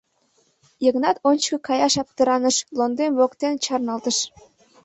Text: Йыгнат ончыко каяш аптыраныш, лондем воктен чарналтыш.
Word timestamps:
Йыгнат 0.83 1.17
ончыко 1.29 1.57
каяш 1.67 1.93
аптыраныш, 2.01 2.57
лондем 2.77 3.13
воктен 3.19 3.55
чарналтыш. 3.65 4.17